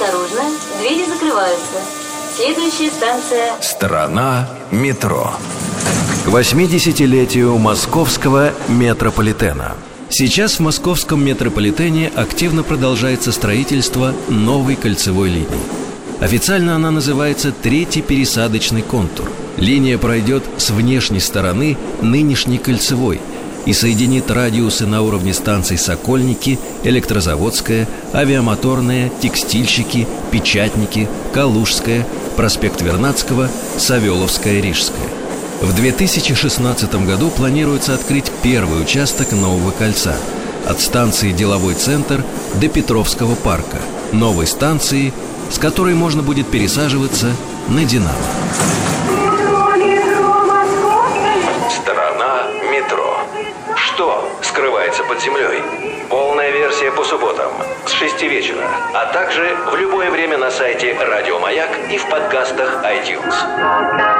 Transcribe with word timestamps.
Осторожно, 0.00 0.42
двери 0.78 1.04
закрываются. 1.06 1.78
Следующая 2.36 2.88
станция... 2.88 3.60
Страна 3.60 4.48
метро. 4.70 5.32
К 6.24 6.28
80-летию 6.28 7.58
московского 7.58 8.52
метрополитена. 8.68 9.74
Сейчас 10.08 10.54
в 10.54 10.60
московском 10.60 11.24
метрополитене 11.24 12.12
активно 12.14 12.62
продолжается 12.62 13.32
строительство 13.32 14.14
новой 14.28 14.76
кольцевой 14.76 15.30
линии. 15.30 15.48
Официально 16.20 16.76
она 16.76 16.92
называется 16.92 17.50
«Третий 17.50 18.02
пересадочный 18.02 18.82
контур». 18.82 19.28
Линия 19.56 19.98
пройдет 19.98 20.44
с 20.58 20.70
внешней 20.70 21.20
стороны 21.20 21.76
нынешней 22.02 22.58
кольцевой 22.58 23.20
и 23.68 23.74
соединит 23.74 24.30
радиусы 24.30 24.86
на 24.86 25.02
уровне 25.02 25.34
станций 25.34 25.76
Сокольники, 25.76 26.58
Электрозаводская, 26.84 27.86
Авиамоторная, 28.14 29.12
Текстильщики, 29.20 30.08
Печатники, 30.30 31.06
Калужская, 31.34 32.06
проспект 32.34 32.80
Вернадского, 32.80 33.50
Савеловская, 33.76 34.62
Рижская. 34.62 35.06
В 35.60 35.76
2016 35.76 36.94
году 37.04 37.28
планируется 37.28 37.92
открыть 37.92 38.32
первый 38.42 38.80
участок 38.80 39.32
нового 39.32 39.70
кольца 39.70 40.16
от 40.66 40.80
станции 40.80 41.32
«Деловой 41.32 41.74
центр» 41.74 42.24
до 42.54 42.68
Петровского 42.68 43.34
парка, 43.34 43.76
новой 44.12 44.46
станции, 44.46 45.12
с 45.50 45.58
которой 45.58 45.94
можно 45.94 46.22
будет 46.22 46.46
пересаживаться 46.48 47.32
на 47.68 47.84
«Динамо». 47.84 49.27
Скрывается 54.58 55.04
под 55.04 55.20
землей? 55.20 55.62
Полная 56.10 56.50
версия 56.50 56.90
по 56.90 57.04
субботам 57.04 57.52
с 57.86 57.92
6 57.92 58.22
вечера, 58.22 58.68
а 58.92 59.06
также 59.12 59.56
в 59.70 59.76
любое 59.76 60.10
время 60.10 60.36
на 60.36 60.50
сайте 60.50 60.96
Радио 60.98 61.38
Маяк 61.38 61.70
и 61.88 61.96
в 61.96 62.08
подкастах 62.08 62.82
iTunes. 62.82 64.17